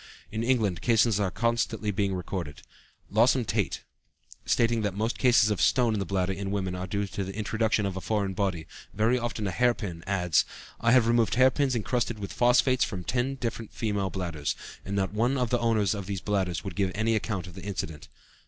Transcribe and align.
In 0.31 0.41
England 0.41 0.81
cases 0.81 1.19
are 1.19 1.29
constantly 1.29 1.91
being 1.91 2.15
recorded. 2.15 2.63
Lawson 3.11 3.45
Tait, 3.45 3.83
stating 4.47 4.81
that 4.81 4.95
most 4.95 5.19
cases 5.19 5.51
of 5.51 5.61
stone 5.61 5.93
in 5.93 5.99
the 5.99 6.07
bladder 6.07 6.33
in 6.33 6.49
women 6.49 6.73
are 6.73 6.87
due 6.87 7.05
to 7.05 7.23
the 7.23 7.35
introduction 7.35 7.85
of 7.85 7.95
a 7.95 8.01
foreign 8.01 8.33
body, 8.33 8.65
very 8.95 9.19
often 9.19 9.45
a 9.45 9.51
hair 9.51 9.75
pin, 9.75 10.03
adds: 10.07 10.43
"I 10.79 10.91
have 10.93 11.05
removed 11.05 11.35
hair 11.35 11.51
pins 11.51 11.75
encrusted 11.75 12.17
with 12.17 12.33
phosphates 12.33 12.83
from 12.83 13.03
ten 13.03 13.35
different 13.35 13.73
female 13.73 14.09
bladders, 14.09 14.55
and 14.83 14.95
not 14.95 15.13
one 15.13 15.37
of 15.37 15.51
the 15.51 15.59
owners 15.59 15.93
of 15.93 16.07
these 16.07 16.19
bladders 16.19 16.63
would 16.63 16.75
give 16.75 16.91
any 16.95 17.15
account 17.15 17.45
of 17.45 17.53
the 17.53 17.61
incident." 17.61 18.07